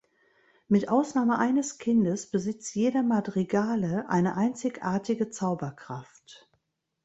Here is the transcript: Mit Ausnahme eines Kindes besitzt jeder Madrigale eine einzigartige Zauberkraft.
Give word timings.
Mit 0.67 0.89
Ausnahme 0.89 1.37
eines 1.37 1.77
Kindes 1.77 2.25
besitzt 2.31 2.73
jeder 2.73 3.03
Madrigale 3.03 4.09
eine 4.09 4.35
einzigartige 4.35 5.29
Zauberkraft. 5.29 6.49